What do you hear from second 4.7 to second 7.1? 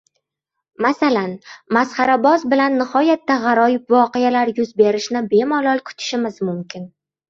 berishini bemalol kutishimiz mumkin.